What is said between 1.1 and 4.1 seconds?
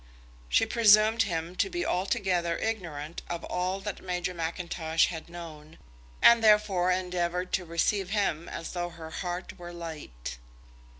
him to be altogether ignorant of all that